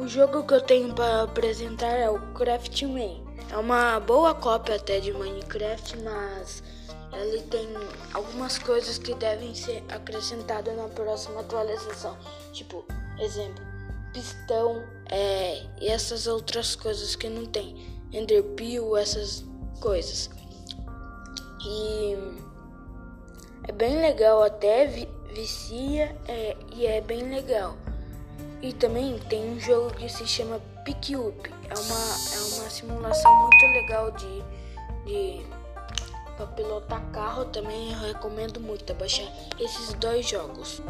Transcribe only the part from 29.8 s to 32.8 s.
que se chama Pick Up. É uma, é uma